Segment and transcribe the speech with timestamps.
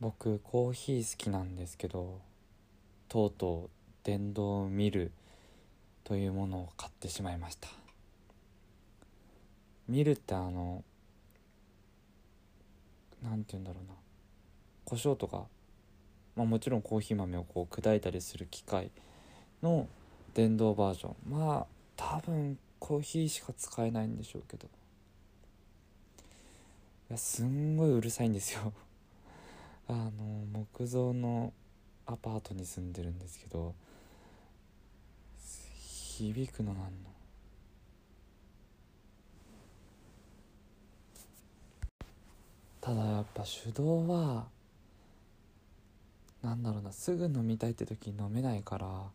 [0.00, 2.20] 僕コーヒー好きなんですけど
[3.08, 3.70] とうとう
[4.02, 5.12] 電動ミル
[6.04, 7.68] というものを買ってしまいました。
[9.88, 10.82] ミルってあの
[13.22, 13.94] 何て言うんだろうな。
[14.84, 15.44] 胡椒とか、
[16.34, 18.90] まあ、もちろんコーヒー豆をこう砕いたりする機械
[19.62, 19.86] の
[20.32, 21.14] 電動バージョン。
[21.28, 24.66] まあ多分コーヒーしか使えないんでしょうけど。
[27.10, 28.72] いやすんごいうるさいんですよ。
[29.88, 30.10] あの
[30.52, 31.52] 木造の
[32.06, 33.74] アパートに住んでるんですけど
[35.38, 36.90] 響くのなんの？
[42.80, 44.46] ただやっぱ手動は
[46.42, 49.10] なんだろうなすぐ飲みたいって時に飲めないから、ま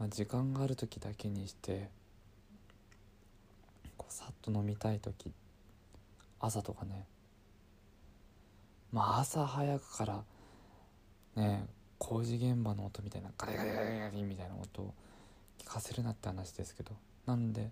[0.00, 1.88] あ、時間がある時だけにして
[3.96, 5.32] こうさっと飲みたい時
[6.40, 7.04] 朝とかね
[8.92, 10.24] まあ朝早くから
[11.36, 11.66] ね
[11.98, 14.94] 工事現場の音みたいなガリガリガリガリみたいな音を
[15.58, 16.92] 聞かせるなって話ですけど
[17.26, 17.70] なんで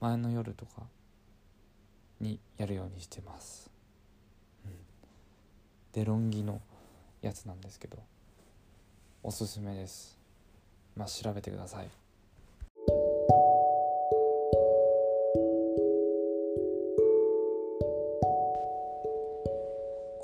[0.00, 0.82] 前の夜とか
[2.20, 3.70] にやるようにしてます、
[4.64, 4.72] うん、
[5.92, 6.60] デロンギの
[7.22, 7.98] やつなんですけど
[9.22, 10.16] おすすめです。
[10.94, 11.88] まあ調べてください。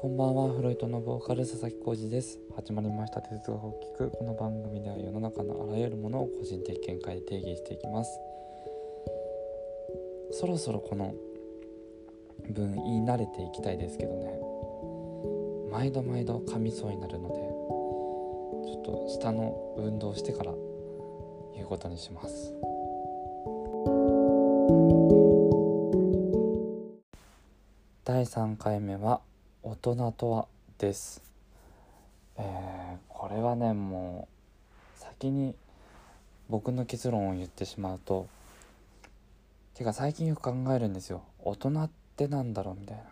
[0.03, 0.53] こんばんは。
[0.53, 2.41] フロイトのボーカル佐々木浩二です。
[2.57, 3.23] 始まりました。
[3.23, 8.11] 哲学を聞くこの番組では世の中のあらゆるものを個人的見解で定義していきます。
[10.33, 11.15] そろそろこの
[12.51, 14.41] 文言い慣れていきたいですけどね。
[15.71, 17.35] 毎度毎度噛みそうになるので
[18.73, 20.53] ちょっと下の運動してから
[21.55, 22.53] 言うことにします。
[28.05, 29.21] 第3回目は
[29.63, 31.23] 「大人とは」です。
[32.37, 34.29] えー、これはねも
[34.97, 35.55] う先に
[36.49, 38.27] 僕の結論を言ってしまうと
[39.75, 41.23] てか最近よく考えるんですよ。
[41.39, 43.05] 大人ってなんだろうみたいな。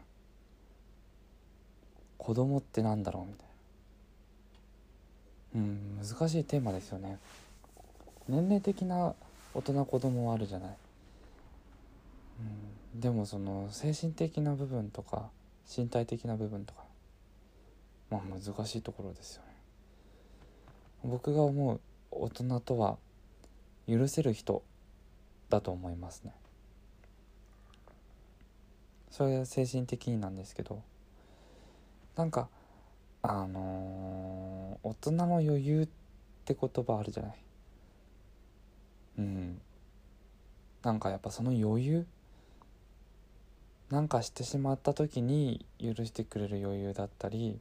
[2.19, 3.47] 子供ってなんだろうみたい
[5.55, 5.61] な。
[5.61, 7.19] うん難しいテーマですよね。
[8.29, 9.15] 年齢的な
[9.55, 10.77] 大人子供はあるじゃない、
[12.95, 15.29] うん、でもその精神的な部分とか
[15.75, 16.85] 身体的な部分とか。
[18.11, 19.49] まあ難しいところですよね。
[21.05, 22.99] 僕が思う大人とは
[23.89, 24.63] 許せる人
[25.49, 26.35] だと思いますね。
[29.11, 30.83] それは精神的になんですけど。
[32.17, 32.49] なんか
[33.23, 35.89] あのー、大人の余裕っ
[36.45, 37.35] て言葉あるじゃない。
[39.19, 39.61] うん。
[40.83, 42.07] なんかやっぱその余裕
[43.91, 47.59] なんかしてしまった時に許してくれる余裕だったり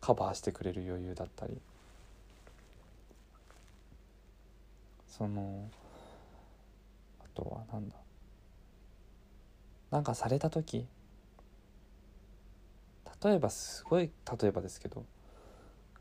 [0.00, 1.60] カバーしてくれる余裕だったり。
[5.06, 5.68] その
[7.20, 7.94] あとはなんだ。
[9.92, 10.86] なんかされた時
[13.22, 14.10] 例えばすごい
[14.40, 15.04] 例えばですけど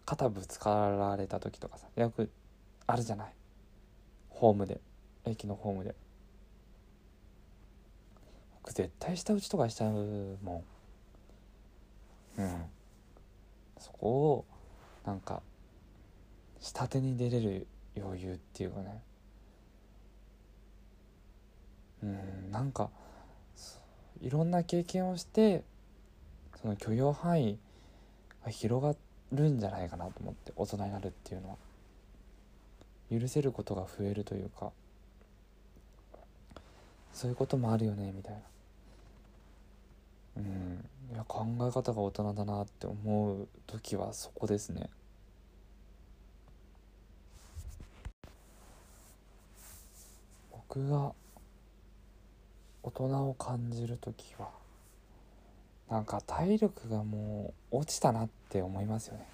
[0.05, 2.31] 肩ぶつかられた時とかさよく
[2.87, 3.33] あるじゃない。
[4.29, 4.81] ホームで。
[5.25, 5.93] 駅のホームで。
[8.63, 9.91] 僕絶対下打ちとかしちゃう
[10.43, 10.63] も
[12.37, 12.61] んうん。
[13.79, 14.45] そこを
[15.05, 15.41] なんか
[16.59, 17.67] 下手に出れる
[17.97, 19.01] 余裕っていうかね。
[22.03, 22.89] うんなんか
[24.21, 25.63] いろんな経験をして
[26.61, 27.59] その許容範囲
[28.43, 28.95] が広が
[29.31, 31.55] るんじゃないかなと思って大人になるっていうのは。
[33.11, 34.71] 許せることが増えるというか。
[37.13, 38.39] そういうこともあるよねみたいな。
[40.37, 40.89] うん。
[41.11, 44.89] いや考え方が大人だなって思う時はそこですね。
[50.51, 51.11] 僕が
[52.81, 54.49] 大人を感じる時は
[55.89, 59.25] なんか体力がもう落ちたなって思いますよね。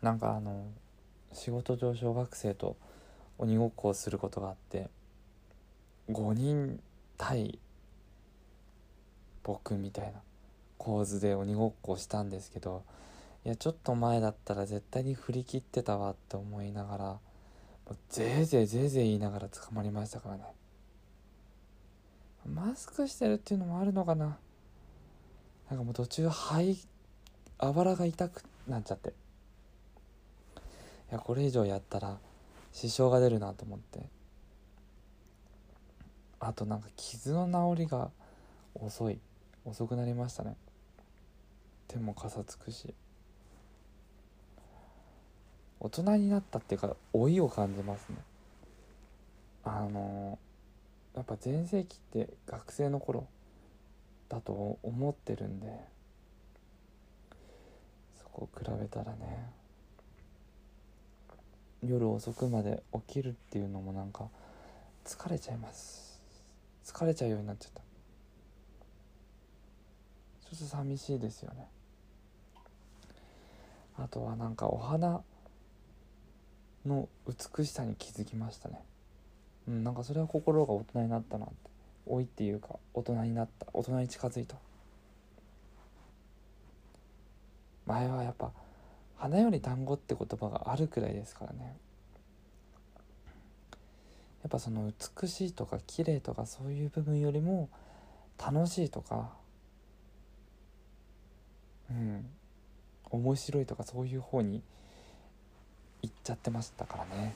[0.00, 0.66] なんかあの
[1.32, 2.76] 仕事上小学生と
[3.38, 4.88] 鬼ごっこをすることがあって
[6.10, 6.80] 5人
[7.16, 7.58] 対
[9.42, 10.20] 僕みたいな
[10.78, 12.82] 構図で鬼ごっこをしたんですけど
[13.44, 17.20] いやちょっと前だったら絶対に振り切ってたわって思いながらも
[17.92, 20.44] うぜいぜいぜいぜい言いながら捕まりましたからね。
[22.46, 24.38] マスクしてるっていうのもあるのかな。
[25.68, 26.86] なんかもう途中肺
[27.58, 29.10] あばらが痛くなっちゃって。
[29.10, 29.12] い
[31.10, 32.18] やこれ以上やったら
[32.72, 34.08] 支障が出るなと思って。
[36.40, 38.10] あとなんか傷の治りが
[38.74, 39.18] 遅い。
[39.64, 40.56] 遅くなりましたね。
[41.88, 42.94] 手もかさつくし。
[45.80, 48.16] 大人になったっていうか老いを感じますね。
[49.64, 50.38] あの
[51.14, 53.26] やっぱ全盛期って学生の頃
[54.28, 55.66] だと思ってるんで
[58.18, 59.50] そこ比べたらね。
[61.84, 64.28] 夜遅くまで起きるっていうのもなんか
[65.04, 66.20] 疲れちゃいます。
[66.84, 67.91] 疲れちゃうようになっちゃった。
[70.54, 71.68] ょっと寂しいですよね。
[73.98, 75.22] あとはなんかお花
[76.86, 78.82] の美しさに気づきましたね。
[79.68, 81.54] うんなんかそれは心が大人になったなって。
[82.08, 83.66] 老いっていうか大人になった。
[83.72, 84.56] 大人に近づいた。
[87.86, 88.50] 前はやっぱ
[89.16, 91.76] 花より団子って言葉があるくらいですからね。
[94.42, 94.90] やっぱその
[95.20, 97.68] 美しいとか綺麗とかそういう部分よりも
[98.44, 99.30] 楽しいとか
[101.92, 102.26] うん。
[103.10, 104.62] 面白いとかそういう方に
[106.00, 107.34] 行っちゃってましたからね。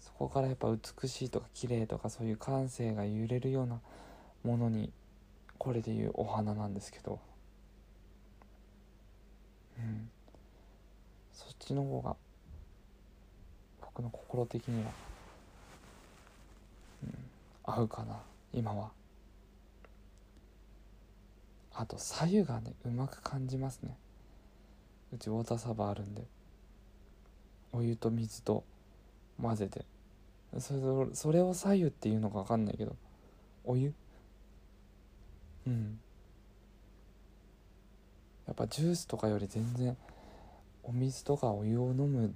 [0.00, 3.80] そこからやっぱ美しいとか綺麗とかそういう感性が揺れるような
[4.44, 4.92] ものに
[5.58, 7.18] これでいうお花なんですけど。
[9.78, 10.08] うん。
[11.32, 12.16] そっちの方が
[13.80, 14.90] 僕の心的には、
[17.04, 17.14] うん、
[17.64, 18.20] 合うかな
[18.52, 18.97] 今は。
[21.80, 23.96] あと左右がねうまく感じますね。
[25.14, 26.24] うちウォーターサーバーあるんで。
[27.72, 28.64] お湯と水と
[29.40, 29.84] 混ぜて。
[30.58, 30.80] それ
[31.14, 32.96] それを左右っていうのか分かんないけど。
[33.64, 33.94] お湯？
[35.68, 36.00] うん。
[38.48, 39.96] やっぱジュースとかより全然
[40.82, 42.34] お水とかお湯を飲む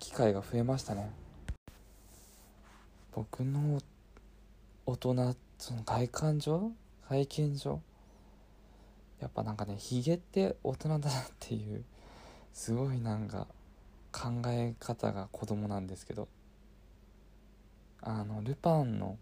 [0.00, 1.08] 機会が増えましたね。
[3.12, 3.80] 僕の
[4.86, 6.72] 大人その外観上？
[7.08, 7.80] 外見上？
[9.22, 11.84] やっぱなんかねヒゲって大人だなっていう
[12.52, 13.46] すごいなんか
[14.12, 16.28] 考え方が子供なんですけど。
[18.04, 19.16] あのルパンの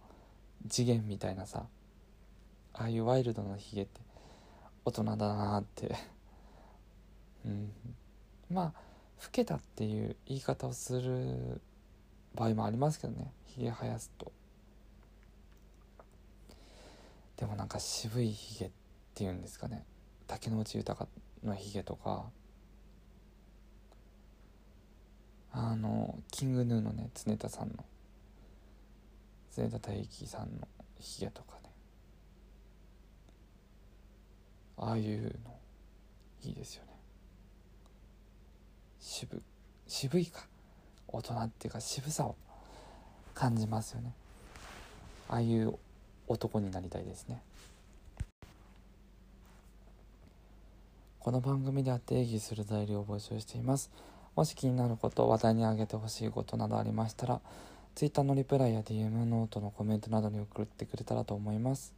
[0.68, 1.66] 次元みたいなさ
[2.72, 4.00] ああいうワイルドなヒゲって
[4.86, 5.94] 大人だなって。
[7.44, 7.72] うん。
[8.50, 8.80] まあ
[9.22, 11.60] 老けたっていう言い方をする
[12.34, 13.32] 場合もありますけどね。
[13.44, 14.32] ひげ生やすと。
[17.36, 18.70] でもなんか渋いひげっ
[19.14, 19.84] ていうんですかね。
[20.30, 21.08] 竹野内豊
[21.42, 22.26] のひげとか
[25.50, 27.84] あのキングヌーのね常田さんの
[29.56, 30.68] 常田大樹さんの
[31.00, 31.70] ひげとかね。
[34.76, 35.58] ああいうの
[36.44, 36.92] いいですよね。
[39.00, 39.42] 渋
[39.88, 40.46] 渋いか。
[41.08, 42.36] 大人っていうか渋さを
[43.34, 44.14] 感じますよね。
[45.28, 45.76] ああいう
[46.28, 47.42] 男になりたいですね。
[51.20, 53.90] この番組では定義する材料を募集しています。
[54.34, 57.42] もし気になること話題に挙げてほしいことなどありましたら
[57.94, 61.92] Twitter のリプライや DM ノートのコメントなどに送ってくれたらと思います。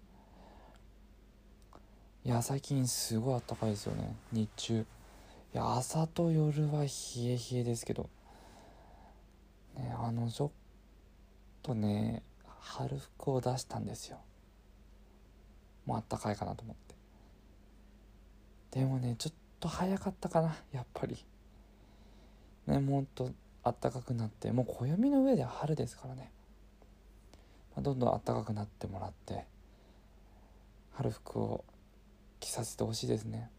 [2.24, 4.12] いや最近すごい暖かいですよね。
[4.32, 4.80] 日中。
[4.80, 8.10] いや朝と夜は冷え冷えですけど。
[9.76, 10.50] ねあのちょっ
[11.62, 12.24] とね
[12.58, 14.18] 春服を出したんですよ。
[15.86, 17.01] もうあったかいかなと思って。
[18.72, 21.16] でもねちょっと早かったかなやっぱり。
[22.66, 23.30] ねもっと
[23.62, 24.50] あったかくなって。
[24.50, 26.30] もう暦の上では春ですからね、
[27.76, 29.44] まあ、どんどんあったかくなってもらって
[30.92, 31.64] 春服を
[32.40, 33.50] 着させてほしいですね。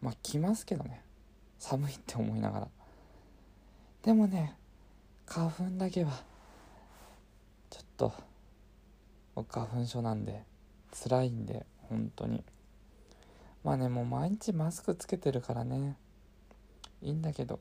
[0.00, 1.02] まあ着ますけどね。
[1.58, 2.68] 寒いって思いながら。
[4.02, 4.56] でもね
[5.26, 6.12] 花粉だけは
[7.70, 8.12] ちょっと
[9.34, 10.42] 僕花粉症なんで
[11.02, 12.44] 辛いんで本当に。
[13.64, 15.96] まあねもう毎日マスクつけてるからね。
[17.02, 17.58] いいんだけど。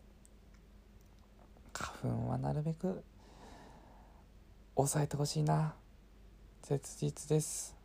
[1.74, 3.04] 花粉はなるべく
[4.76, 5.74] 抑えてほしいな。
[6.62, 7.76] 切実です。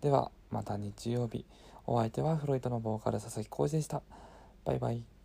[0.00, 1.44] ではまた日曜日。
[1.86, 4.02] お相手はフロイトのボーカル佐々木浩二でした。
[4.64, 5.19] バイバイ。